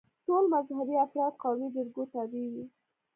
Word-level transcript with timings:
ټول 0.25 0.43
مذهبي 0.53 0.95
افراد 1.05 1.33
قومي 1.43 1.67
جرګو 1.75 2.03
تابع 2.13 2.43
وي. 2.53 2.65